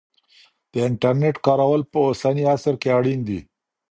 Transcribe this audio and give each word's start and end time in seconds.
د 0.71 0.73
انټرنیټ 0.89 1.35
کارول 1.45 1.81
په 1.91 1.97
اوسني 2.07 2.43
عصر 2.53 2.73
کې 2.81 2.89
اړین 2.97 3.19
دی. 3.27 3.39